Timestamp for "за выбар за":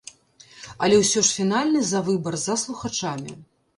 1.91-2.59